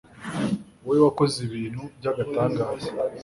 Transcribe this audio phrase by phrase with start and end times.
[0.85, 2.89] wowe wakoze ibintu by'agatangaza